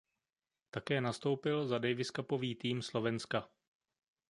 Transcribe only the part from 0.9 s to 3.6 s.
nastoupil za daviscupový tým Slovenska.